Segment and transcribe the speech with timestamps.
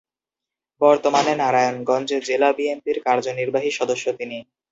[0.81, 4.37] বর্তমানে নারায়ণগঞ্জ জেলা বিএনপির কার্যনির্বাহী সদস্য তিনি।